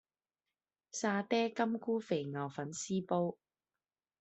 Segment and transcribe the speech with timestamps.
[0.89, 3.37] 沙嗲金菇肥牛粉絲煲